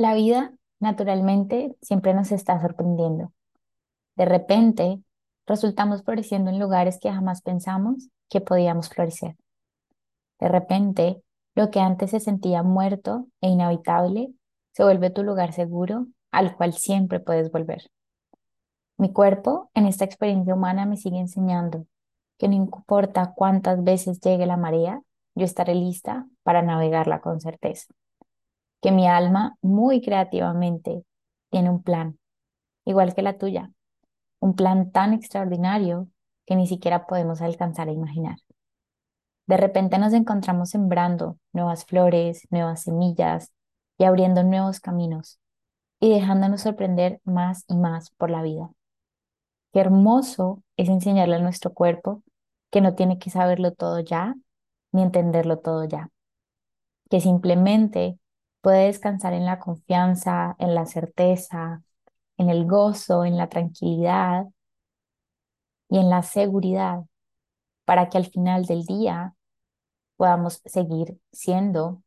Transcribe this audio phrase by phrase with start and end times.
[0.00, 3.34] La vida, naturalmente, siempre nos está sorprendiendo.
[4.16, 5.02] De repente,
[5.46, 9.36] resultamos floreciendo en lugares que jamás pensamos que podíamos florecer.
[10.38, 11.22] De repente,
[11.54, 14.32] lo que antes se sentía muerto e inhabitable
[14.72, 17.90] se vuelve tu lugar seguro al cual siempre puedes volver.
[18.96, 21.84] Mi cuerpo en esta experiencia humana me sigue enseñando
[22.38, 25.02] que no importa cuántas veces llegue la marea,
[25.34, 27.92] yo estaré lista para navegarla con certeza.
[28.80, 31.04] Que mi alma muy creativamente
[31.50, 32.18] tiene un plan,
[32.84, 33.70] igual que la tuya,
[34.40, 36.08] un plan tan extraordinario
[36.46, 38.36] que ni siquiera podemos alcanzar a imaginar.
[39.46, 43.52] De repente nos encontramos sembrando nuevas flores, nuevas semillas
[43.98, 45.40] y abriendo nuevos caminos
[46.00, 48.70] y dejándonos sorprender más y más por la vida.
[49.72, 52.22] Qué hermoso es enseñarle a nuestro cuerpo
[52.70, 54.34] que no tiene que saberlo todo ya,
[54.92, 56.08] ni entenderlo todo ya,
[57.10, 58.18] que simplemente
[58.60, 61.82] puede descansar en la confianza, en la certeza,
[62.38, 64.46] en el gozo, en la tranquilidad
[65.88, 67.04] y en la seguridad,
[67.84, 69.34] para que al final del día
[70.16, 72.02] podamos seguir siendo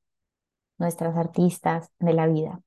[0.78, 2.62] nuestras artistas de la vida.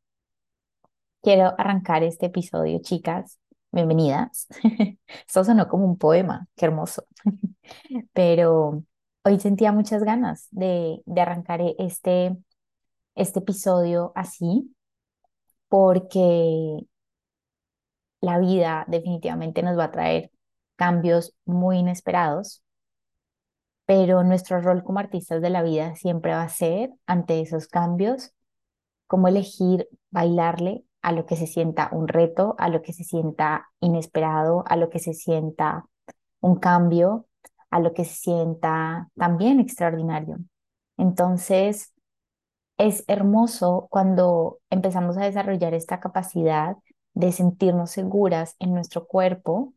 [1.22, 3.38] Quiero arrancar este episodio, chicas.
[3.72, 4.46] Bienvenidas.
[5.26, 7.04] Esto sonó como un poema, qué hermoso.
[8.12, 8.84] Pero
[9.24, 12.36] hoy sentía muchas ganas de, de arrancar este,
[13.16, 14.74] este episodio así,
[15.68, 16.86] porque
[18.20, 20.30] la vida definitivamente nos va a traer
[20.76, 22.62] cambios muy inesperados,
[23.86, 28.32] pero nuestro rol como artistas de la vida siempre va a ser, ante esos cambios,
[29.06, 33.68] cómo elegir bailarle a lo que se sienta un reto, a lo que se sienta
[33.80, 35.86] inesperado, a lo que se sienta
[36.40, 37.26] un cambio,
[37.70, 40.38] a lo que se sienta también extraordinario.
[40.96, 41.92] Entonces,
[42.78, 46.76] es hermoso cuando empezamos a desarrollar esta capacidad
[47.14, 49.74] de sentirnos seguras en nuestro cuerpo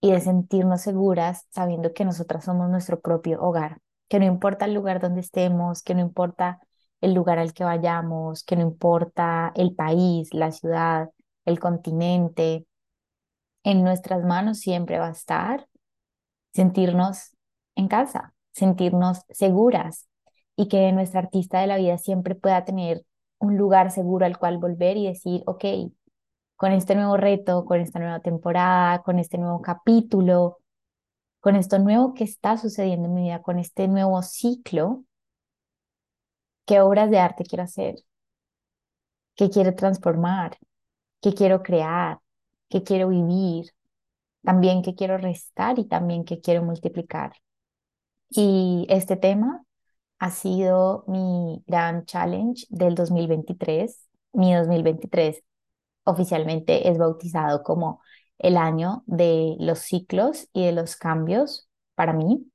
[0.00, 4.74] y de sentirnos seguras sabiendo que nosotras somos nuestro propio hogar, que no importa el
[4.74, 6.60] lugar donde estemos, que no importa
[7.00, 11.10] el lugar al que vayamos, que no importa el país, la ciudad,
[11.44, 12.66] el continente,
[13.64, 15.66] en nuestras manos siempre va a estar
[16.52, 17.36] sentirnos
[17.74, 20.06] en casa, sentirnos seguras
[20.56, 23.04] y que nuestra artista de la vida siempre pueda tener
[23.38, 25.64] un lugar seguro al cual volver y decir, ok,
[26.56, 30.58] con este nuevo reto, con esta nueva temporada, con este nuevo capítulo,
[31.40, 35.04] con esto nuevo que está sucediendo en mi vida, con este nuevo ciclo,
[36.64, 37.96] qué obras de arte quiero hacer,
[39.36, 40.58] qué quiero transformar,
[41.20, 42.20] qué quiero crear,
[42.68, 43.72] qué quiero vivir,
[44.42, 47.34] también qué quiero restar y también qué quiero multiplicar.
[48.30, 49.65] Y este tema
[50.18, 54.08] ha sido mi gran challenge del 2023.
[54.32, 55.42] Mi 2023
[56.04, 58.00] oficialmente es bautizado como
[58.38, 62.50] el año de los ciclos y de los cambios para mí.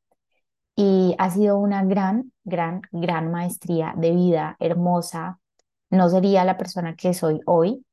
[0.75, 5.39] Y ha sido una gran, gran, gran maestría de vida hermosa.
[5.89, 7.85] No sería la persona que soy hoy,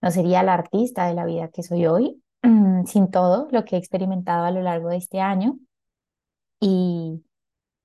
[0.00, 2.22] no sería la artista de la vida que soy hoy,
[2.86, 5.58] sin todo lo que he experimentado a lo largo de este año.
[6.60, 7.24] Y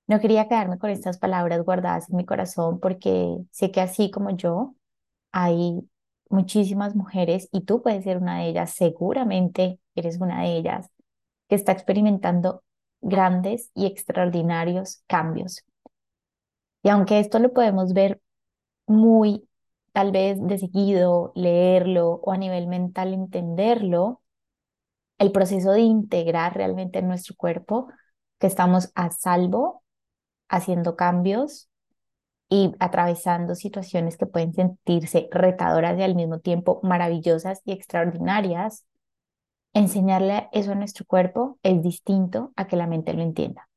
[0.09, 4.31] no quería quedarme con estas palabras guardadas en mi corazón porque sé que así como
[4.31, 4.75] yo,
[5.31, 5.88] hay
[6.30, 10.90] muchísimas mujeres y tú puedes ser una de ellas, seguramente eres una de ellas,
[11.47, 12.64] que está experimentando
[13.02, 15.64] grandes y extraordinarios cambios.
[16.81, 18.20] Y aunque esto lo podemos ver
[18.88, 19.47] muy
[19.94, 24.24] tal vez de seguido, leerlo o a nivel mental entenderlo,
[25.20, 27.90] el proceso de integrar realmente en nuestro cuerpo
[28.40, 29.84] que estamos a salvo,
[30.49, 31.69] haciendo cambios
[32.49, 38.85] y atravesando situaciones que pueden sentirse retadoras y al mismo tiempo maravillosas y extraordinarias,
[39.73, 43.69] enseñarle eso a nuestro cuerpo es distinto a que la mente lo entienda.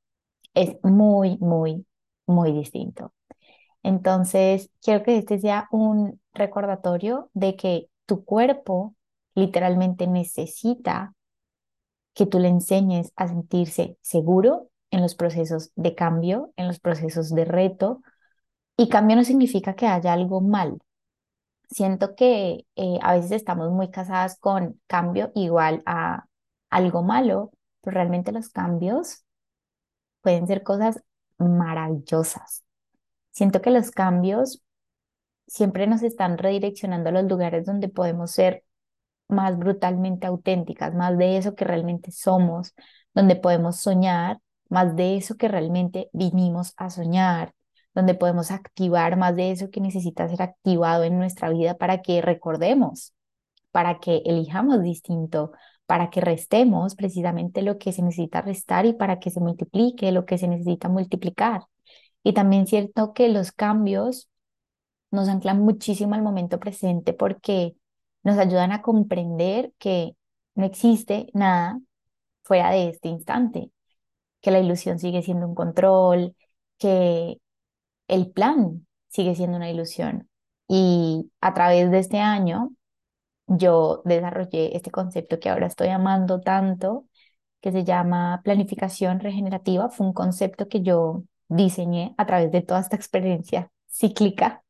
[0.55, 1.87] Es muy, muy,
[2.27, 3.13] muy distinto.
[3.83, 8.95] Entonces, quiero que este sea un recordatorio de que tu cuerpo
[9.35, 11.15] literalmente necesita
[12.15, 17.31] que tú le enseñes a sentirse seguro en los procesos de cambio, en los procesos
[17.31, 18.03] de reto.
[18.77, 20.79] Y cambio no significa que haya algo mal,
[21.73, 26.27] siento que eh, a veces estamos muy casadas con cambio igual a
[26.71, 27.51] algo malo,
[27.81, 29.25] pero realmente los cambios
[30.21, 31.03] pueden ser cosas
[31.39, 32.65] maravillosas.
[33.31, 34.63] Siento que los cambios
[35.47, 38.65] siempre nos están redireccionando a los lugares donde podemos ser
[39.29, 42.75] más brutalmente auténticas, más de eso que realmente somos,
[43.15, 44.39] donde podemos soñar,
[44.73, 47.55] más de eso que realmente vinimos a soñar,
[47.95, 52.23] donde podemos activar más de eso que necesita ser activado en nuestra vida para que
[52.23, 53.13] recordemos,
[53.71, 55.53] para que elijamos distinto,
[55.85, 60.25] para que restemos precisamente lo que se necesita restar y para que se multiplique lo
[60.25, 61.65] que se necesita multiplicar.
[62.23, 64.31] Y también cierto que los cambios
[65.11, 67.77] nos anclan muchísimo al momento presente porque
[68.23, 70.17] nos ayudan a comprender que
[70.55, 71.79] no existe nada
[72.43, 73.71] fuera de este instante,
[74.43, 76.37] que la ilusión sigue siendo un control,
[76.79, 77.39] que
[78.09, 80.29] el plan sigue siendo una ilusión.
[80.69, 82.73] Y a través de este año
[83.47, 87.07] yo desarrollé este concepto que ahora estoy amando tanto,
[87.61, 89.91] que se llama planificación regenerativa.
[89.91, 94.65] Fue un concepto que yo diseñé a través de toda esta experiencia cíclica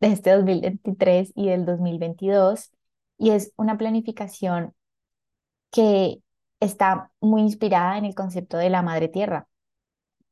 [0.00, 2.70] de este 2023 y del 2022.
[3.18, 4.74] Y es una planificación
[5.70, 6.20] que
[6.60, 9.48] está muy inspirada en el concepto de la madre tierra,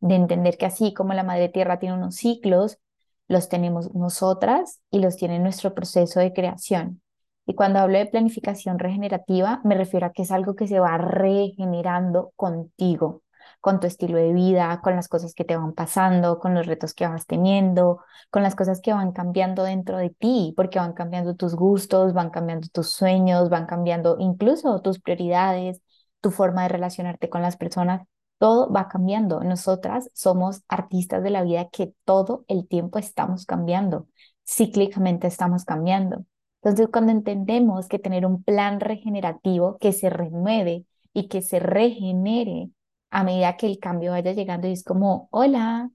[0.00, 2.78] de entender que así como la madre tierra tiene unos ciclos,
[3.26, 7.02] los tenemos nosotras y los tiene nuestro proceso de creación.
[7.46, 10.98] Y cuando hablo de planificación regenerativa, me refiero a que es algo que se va
[10.98, 13.22] regenerando contigo,
[13.60, 16.94] con tu estilo de vida, con las cosas que te van pasando, con los retos
[16.94, 18.00] que vas teniendo,
[18.30, 22.30] con las cosas que van cambiando dentro de ti, porque van cambiando tus gustos, van
[22.30, 25.80] cambiando tus sueños, van cambiando incluso tus prioridades,
[26.20, 28.06] tu forma de relacionarte con las personas.
[28.38, 29.42] Todo va cambiando.
[29.42, 34.08] Nosotras somos artistas de la vida que todo el tiempo estamos cambiando,
[34.46, 36.24] cíclicamente estamos cambiando.
[36.62, 42.70] Entonces, cuando entendemos que tener un plan regenerativo que se renueve y que se regenere
[43.10, 45.90] a medida que el cambio vaya llegando y es como, hola,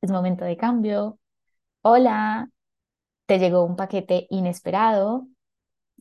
[0.00, 1.18] es momento de cambio,
[1.82, 2.50] hola,
[3.26, 5.28] te llegó un paquete inesperado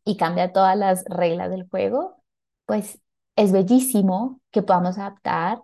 [0.05, 2.23] y cambia todas las reglas del juego,
[2.65, 2.99] pues
[3.35, 5.61] es bellísimo que podamos adaptar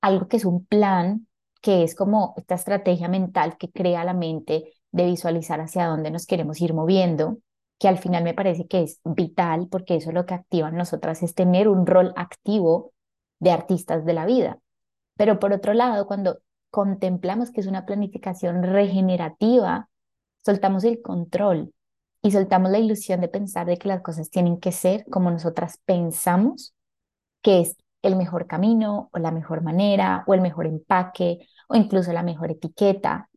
[0.00, 1.26] algo que es un plan,
[1.60, 6.26] que es como esta estrategia mental que crea la mente de visualizar hacia dónde nos
[6.26, 7.38] queremos ir moviendo
[7.78, 10.76] que al final me parece que es vital porque eso es lo que activa en
[10.76, 12.92] nosotras, es tener un rol activo
[13.38, 14.58] de artistas de la vida.
[15.16, 16.38] Pero por otro lado, cuando
[16.70, 19.88] contemplamos que es una planificación regenerativa,
[20.44, 21.72] soltamos el control
[22.20, 25.78] y soltamos la ilusión de pensar de que las cosas tienen que ser como nosotras
[25.84, 26.74] pensamos
[27.48, 32.12] que es el mejor camino o la mejor manera o el mejor empaque o incluso
[32.12, 33.30] la mejor etiqueta.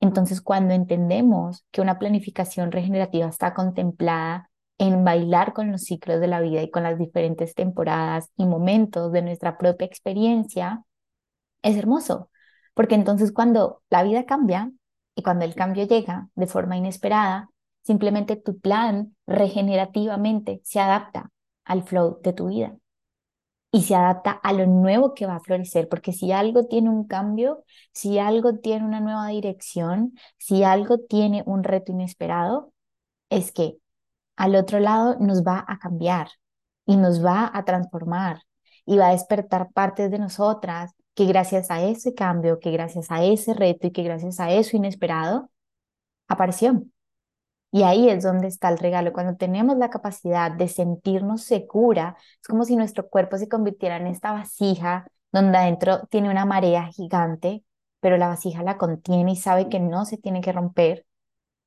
[0.00, 4.48] Entonces, cuando entendemos que una planificación regenerativa está contemplada
[4.78, 9.12] en bailar con los ciclos de la vida y con las diferentes temporadas y momentos
[9.12, 10.84] de nuestra propia experiencia,
[11.60, 12.30] es hermoso,
[12.72, 14.72] porque entonces cuando la vida cambia
[15.14, 17.50] y cuando el cambio llega de forma inesperada,
[17.82, 21.30] simplemente tu plan regenerativamente se adapta
[21.66, 22.78] al flow de tu vida
[23.72, 27.06] y se adapta a lo nuevo que va a florecer, porque si algo tiene un
[27.06, 32.72] cambio, si algo tiene una nueva dirección, si algo tiene un reto inesperado,
[33.30, 33.78] es que
[34.36, 36.28] al otro lado nos va a cambiar
[36.86, 38.42] y nos va a transformar
[38.86, 43.24] y va a despertar partes de nosotras que gracias a ese cambio, que gracias a
[43.24, 45.50] ese reto y que gracias a eso inesperado,
[46.28, 46.84] apareció.
[47.72, 49.12] Y ahí es donde está el regalo.
[49.12, 54.06] Cuando tenemos la capacidad de sentirnos segura, es como si nuestro cuerpo se convirtiera en
[54.06, 57.64] esta vasija donde adentro tiene una marea gigante,
[58.00, 61.06] pero la vasija la contiene y sabe que no se tiene que romper,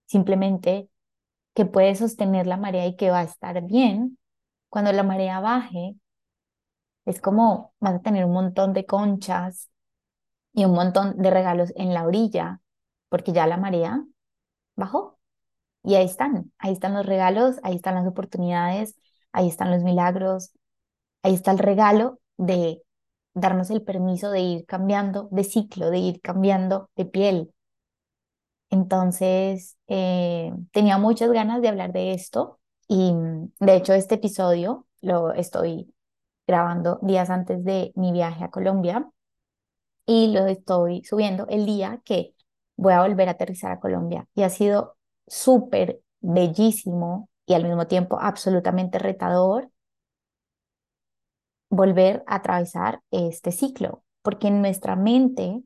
[0.07, 0.89] simplemente
[1.53, 4.17] que puede sostener la marea y que va a estar bien.
[4.69, 5.95] Cuando la marea baje,
[7.05, 9.69] es como vas a tener un montón de conchas
[10.53, 12.61] y un montón de regalos en la orilla,
[13.09, 14.03] porque ya la marea
[14.75, 15.18] bajó.
[15.83, 18.95] Y ahí están, ahí están los regalos, ahí están las oportunidades,
[19.31, 20.51] ahí están los milagros,
[21.23, 22.81] ahí está el regalo de
[23.33, 27.53] darnos el permiso de ir cambiando de ciclo, de ir cambiando de piel.
[28.69, 33.13] Entonces, eh, tenía muchas ganas de hablar de esto y
[33.59, 35.93] de hecho este episodio lo estoy
[36.47, 39.09] grabando días antes de mi viaje a Colombia
[40.05, 42.35] y lo estoy subiendo el día que
[42.77, 44.97] voy a volver a aterrizar a Colombia y ha sido
[45.29, 49.69] súper bellísimo y al mismo tiempo absolutamente retador
[51.69, 55.61] volver a atravesar este ciclo, porque en nuestra mente,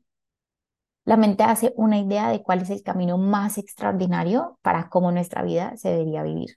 [1.04, 5.42] la mente hace una idea de cuál es el camino más extraordinario para cómo nuestra
[5.42, 6.56] vida se debería vivir.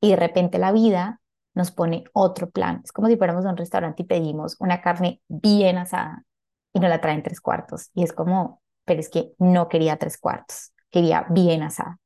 [0.00, 1.20] Y de repente la vida
[1.54, 2.80] nos pone otro plan.
[2.84, 6.24] Es como si fuéramos a un restaurante y pedimos una carne bien asada
[6.72, 7.90] y nos la traen tres cuartos.
[7.94, 11.98] Y es como, pero es que no quería tres cuartos, quería bien asada.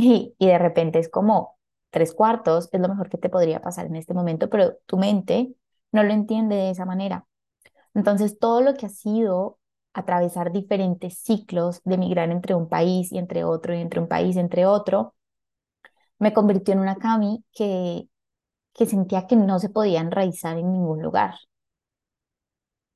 [0.38, 1.58] Y, de repente es como
[1.90, 5.54] tres cuartos, es lo mejor que te podría pasar en este momento, pero tu mente
[5.92, 7.26] no lo entiende de esa manera.
[7.94, 9.58] Entonces, todo lo que ha sido
[9.94, 14.36] atravesar diferentes ciclos de migrar entre un país y entre otro y entre un país
[14.36, 15.14] y entre otro,
[16.18, 18.08] me convirtió en una Cami que,
[18.74, 21.36] que sentía que no se podía enraizar en ningún lugar,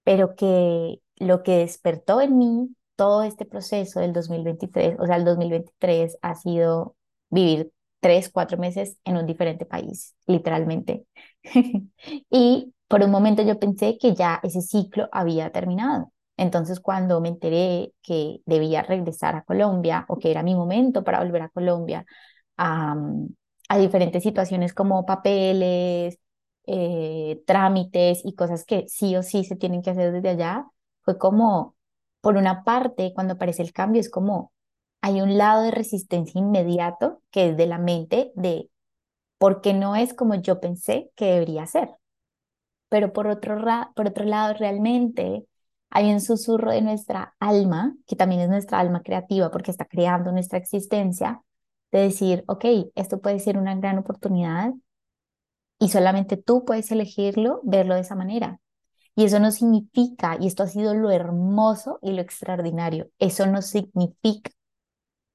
[0.04, 5.24] pero que lo que despertó en mí todo este proceso del 2023, o sea, el
[5.24, 6.96] 2023 ha sido
[7.30, 11.06] vivir tres, cuatro meses en un diferente país, literalmente.
[12.30, 16.12] y por un momento yo pensé que ya ese ciclo había terminado.
[16.36, 21.20] Entonces, cuando me enteré que debía regresar a Colombia o que era mi momento para
[21.20, 22.04] volver a Colombia,
[22.56, 22.96] a,
[23.78, 26.18] diferentes situaciones como papeles,
[26.66, 30.66] eh, trámites y cosas que sí o sí se tienen que hacer desde allá,
[31.02, 31.74] fue como,
[32.25, 34.52] por una parte, cuando aparece el cambio, es como
[35.02, 38.71] hay un lado de resistencia inmediato que es de la mente de
[39.38, 41.90] porque no es como yo pensé que debería ser.
[42.88, 43.59] Pero por otro,
[43.95, 45.47] por otro lado, realmente
[45.90, 50.33] hay un susurro de nuestra alma, que también es nuestra alma creativa porque está creando
[50.33, 51.43] nuestra existencia,
[51.93, 52.64] de decir, ok,
[52.95, 54.73] esto puede ser una gran oportunidad
[55.78, 58.61] y solamente tú puedes elegirlo, verlo de esa manera.
[59.16, 63.62] Y eso no significa, y esto ha sido lo hermoso y lo extraordinario, eso no
[63.62, 64.50] significa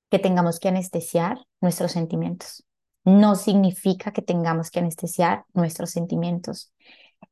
[0.09, 2.65] que tengamos que anestesiar nuestros sentimientos.
[3.05, 6.73] No significa que tengamos que anestesiar nuestros sentimientos.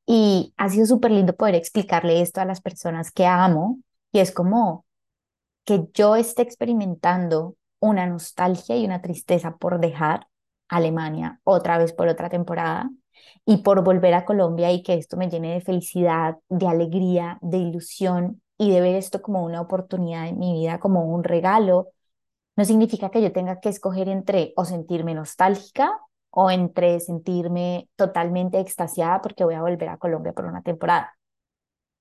[0.06, 3.80] Y ha sido súper lindo poder explicarle esto a las personas que amo.
[4.12, 4.86] Y es como
[5.66, 10.27] que yo esté experimentando una nostalgia y una tristeza por dejar
[10.70, 12.89] Alemania otra vez por otra temporada
[13.46, 17.58] y por volver a Colombia y que esto me llene de felicidad, de alegría, de
[17.58, 21.90] ilusión y de ver esto como una oportunidad en mi vida, como un regalo,
[22.56, 26.00] no significa que yo tenga que escoger entre o sentirme nostálgica
[26.32, 31.16] o entre sentirme totalmente extasiada porque voy a volver a Colombia por una temporada.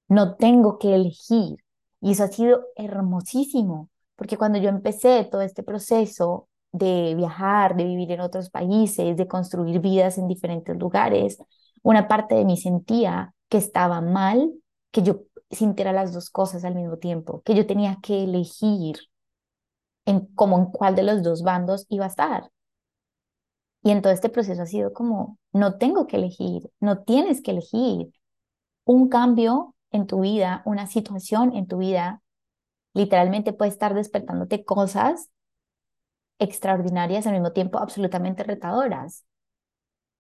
[0.09, 1.59] No tengo que elegir.
[2.01, 7.85] Y eso ha sido hermosísimo, porque cuando yo empecé todo este proceso de viajar, de
[7.85, 11.39] vivir en otros países, de construir vidas en diferentes lugares,
[11.83, 14.53] una parte de mí sentía que estaba mal
[14.91, 18.97] que yo sintiera las dos cosas al mismo tiempo, que yo tenía que elegir
[20.05, 22.51] en cómo en cuál de los dos bandos iba a estar.
[23.83, 27.53] Y en todo este proceso ha sido como, no tengo que elegir, no tienes que
[27.53, 28.13] elegir.
[28.85, 32.23] Un cambio en tu vida, una situación en tu vida,
[32.95, 35.31] literalmente puede estar despertándote cosas
[36.39, 39.25] extraordinarias al mismo tiempo absolutamente retadoras.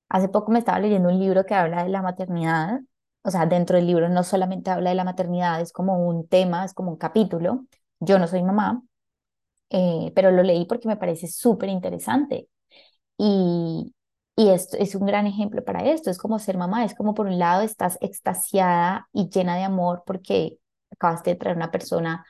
[0.09, 2.81] Hace poco me estaba leyendo un libro que habla de la maternidad,
[3.23, 6.65] o sea, dentro del libro no solamente habla de la maternidad, es como un tema,
[6.65, 7.67] es como un capítulo.
[8.01, 8.83] Yo no soy mamá,
[9.71, 12.49] eh, pero lo leí porque me parece súper interesante.
[13.19, 13.95] Y,
[14.37, 17.27] y esto es un gran ejemplo para esto, es como ser mamá, es como por
[17.27, 20.59] un lado estás extasiada y llena de amor porque
[20.93, 22.25] acabaste de traer una persona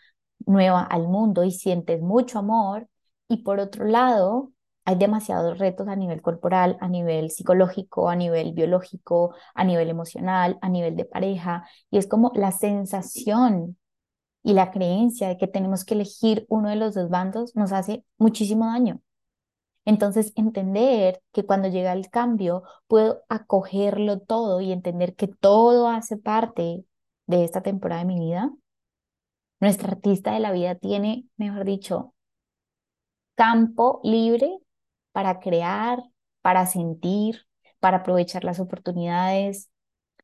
[0.46, 2.88] nueva al mundo y sientes mucho amor,
[3.28, 4.52] y por otro lado
[4.84, 10.58] hay demasiados retos a nivel corporal, a nivel psicológico, a nivel biológico, a nivel emocional,
[10.62, 13.76] a nivel de pareja, y es como la sensación
[14.44, 18.04] y la creencia de que tenemos que elegir uno de los dos bandos nos hace
[18.16, 19.00] muchísimo daño.
[19.84, 26.16] Entonces, entender que cuando llega el cambio, puedo acogerlo todo y entender que todo hace
[26.16, 26.84] parte
[27.26, 28.52] de esta temporada de mi vida.
[29.60, 32.14] Nuestra artista de la vida tiene, mejor dicho,
[33.36, 34.58] campo libre
[35.12, 36.02] para crear,
[36.42, 37.46] para sentir,
[37.80, 39.70] para aprovechar las oportunidades,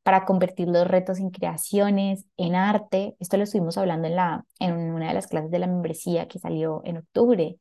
[0.02, 3.16] para convertir los retos en creaciones, en arte.
[3.20, 6.38] Esto lo estuvimos hablando en, la, en una de las clases de la membresía que
[6.38, 7.58] salió en octubre.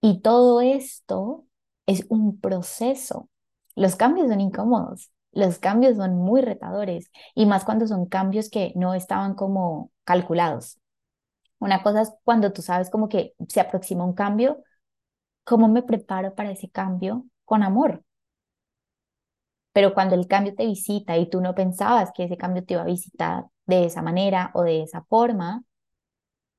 [0.00, 1.44] Y todo esto
[1.86, 3.28] es un proceso.
[3.74, 8.72] Los cambios son incómodos, los cambios son muy retadores y más cuando son cambios que
[8.76, 10.78] no estaban como calculados.
[11.64, 14.62] Una cosa es cuando tú sabes como que se aproxima un cambio,
[15.44, 17.26] ¿cómo me preparo para ese cambio?
[17.44, 18.04] Con amor,
[19.72, 22.82] pero cuando el cambio te visita y tú no pensabas que ese cambio te iba
[22.82, 25.64] a visitar de esa manera o de esa forma,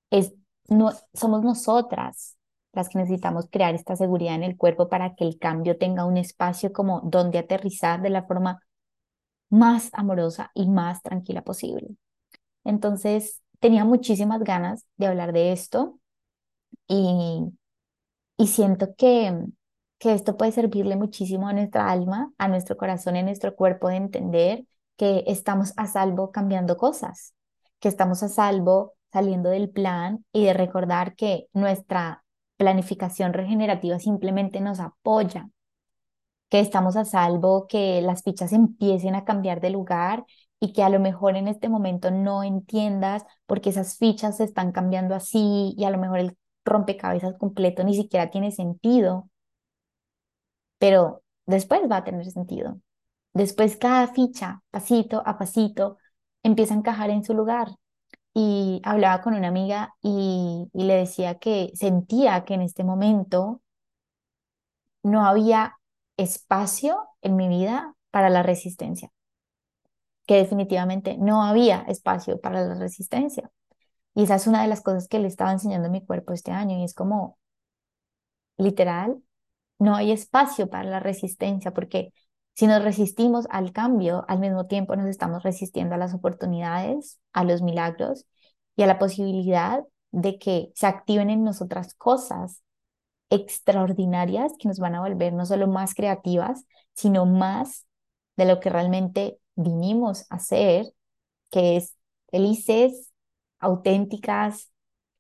[0.09, 0.33] es,
[0.69, 2.38] no, somos nosotras
[2.74, 6.17] las que necesitamos crear esta seguridad en el cuerpo para que el cambio tenga un
[6.17, 8.59] espacio como donde aterrizar de la forma
[9.50, 11.95] más amorosa y más tranquila posible.
[12.65, 16.00] Entonces, tenía muchísimas ganas de hablar de esto
[16.88, 17.41] y,
[18.38, 19.33] y siento que,
[20.00, 23.95] que esto puede servirle muchísimo a nuestra alma, a nuestro corazón, a nuestro cuerpo de
[23.97, 24.65] entender
[24.97, 27.33] que estamos a salvo cambiando cosas,
[27.79, 32.24] que estamos a salvo saliendo del plan y de recordar que nuestra
[32.57, 35.50] planificación regenerativa simplemente nos apoya,
[36.50, 40.25] que estamos a salvo, que las fichas empiecen a cambiar de lugar
[40.65, 44.72] y que a lo mejor en este momento no entiendas porque esas fichas se están
[44.72, 49.29] cambiando así y a lo mejor el rompecabezas completo ni siquiera tiene sentido,
[50.79, 52.79] pero después va a tener sentido.
[53.34, 55.98] Después cada ficha, pasito a pasito,
[56.43, 57.69] empieza a encajar en su lugar.
[58.34, 63.62] Y hablaba con una amiga y, y le decía que sentía que en este momento
[65.03, 65.77] no había
[66.17, 69.12] espacio en mi vida para la resistencia,
[70.25, 73.51] que definitivamente no había espacio para la resistencia.
[74.15, 76.51] Y esa es una de las cosas que le estaba enseñando a mi cuerpo este
[76.51, 77.38] año y es como,
[78.58, 79.22] literal,
[79.79, 82.13] no hay espacio para la resistencia porque
[82.55, 87.44] si nos resistimos al cambio, al mismo tiempo nos estamos resistiendo a las oportunidades, a
[87.44, 88.25] los milagros
[88.77, 92.62] y a la posibilidad de que se activen en nosotras cosas
[93.29, 97.86] extraordinarias que nos van a volver no solo más creativas, sino más
[98.38, 100.88] de lo que realmente vinimos a ser,
[101.51, 101.95] que es
[102.29, 103.12] felices,
[103.59, 104.71] auténticas,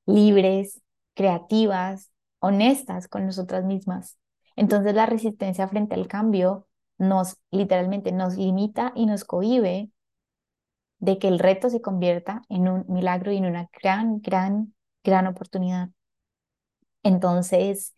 [0.05, 0.81] libres,
[1.13, 4.17] creativas, honestas con nosotras mismas.
[4.55, 9.89] Entonces la resistencia frente al cambio nos literalmente nos limita y nos cohibe
[10.99, 14.73] de que el reto se convierta en un milagro y en una gran, gran,
[15.03, 15.89] gran oportunidad.
[17.03, 17.93] Entonces,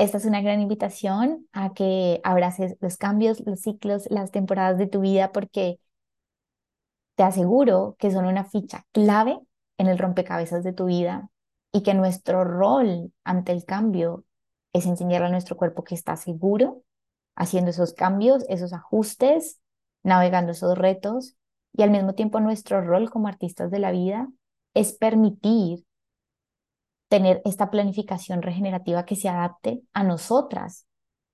[0.00, 4.86] esta es una gran invitación a que abraces los cambios, los ciclos, las temporadas de
[4.86, 5.78] tu vida, porque
[7.16, 9.38] te aseguro que son una ficha clave
[9.76, 11.28] en el rompecabezas de tu vida
[11.70, 14.24] y que nuestro rol ante el cambio
[14.72, 16.82] es enseñar a nuestro cuerpo que está seguro,
[17.36, 19.60] haciendo esos cambios, esos ajustes,
[20.02, 21.36] navegando esos retos
[21.74, 24.28] y al mismo tiempo nuestro rol como artistas de la vida
[24.72, 25.84] es permitir
[27.10, 30.86] tener esta planificación regenerativa que se adapte a nosotras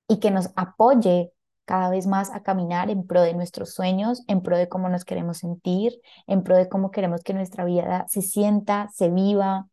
[0.08, 1.32] y que nos apoye
[1.66, 5.04] cada vez más a caminar en pro de nuestros sueños, en pro de cómo nos
[5.04, 9.68] queremos sentir, en pro de cómo queremos que nuestra vida se sienta, se viva,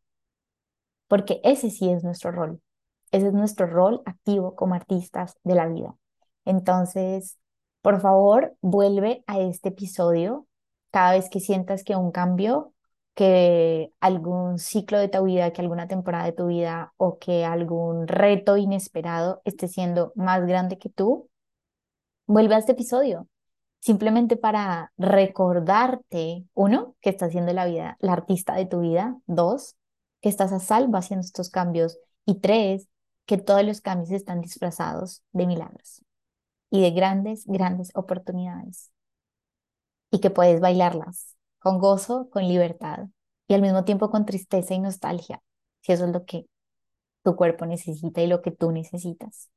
[1.08, 2.62] porque ese sí es nuestro rol,
[3.12, 5.96] ese es nuestro rol activo como artistas de la vida.
[6.44, 7.38] Entonces,
[7.82, 10.48] por favor, vuelve a este episodio
[10.92, 12.73] cada vez que sientas que un cambio
[13.14, 18.08] que algún ciclo de tu vida, que alguna temporada de tu vida o que algún
[18.08, 21.30] reto inesperado esté siendo más grande que tú,
[22.26, 23.28] vuelve a este episodio,
[23.80, 29.76] simplemente para recordarte, uno, que estás haciendo la vida, la artista de tu vida, dos,
[30.22, 32.88] que estás a salvo haciendo estos cambios y tres,
[33.26, 36.02] que todos los cambios están disfrazados de milagros
[36.70, 38.92] y de grandes, grandes oportunidades
[40.12, 41.33] y que puedes bailarlas
[41.64, 43.08] con gozo, con libertad
[43.48, 45.42] y al mismo tiempo con tristeza y nostalgia,
[45.82, 46.46] si eso es lo que
[47.24, 49.50] tu cuerpo necesita y lo que tú necesitas.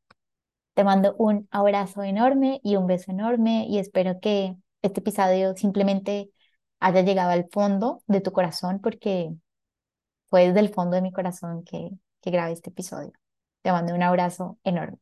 [0.74, 6.30] Te mando un abrazo enorme y un beso enorme y espero que este episodio simplemente
[6.80, 9.34] haya llegado al fondo de tu corazón porque
[10.26, 11.90] fue desde el fondo de mi corazón que,
[12.20, 13.12] que grabé este episodio.
[13.62, 14.98] Te mando un abrazo enorme.